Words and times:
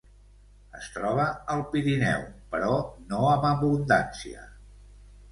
Es 0.77 0.85
troba 0.93 1.25
al 1.55 1.59
Pirineu, 1.73 2.23
però 2.55 2.79
no 3.11 3.19
amb 3.33 3.45
abundància. 3.51 4.47